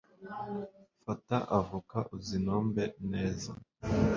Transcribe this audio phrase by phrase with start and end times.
[1.05, 3.51] Fata avoka uzinombe neza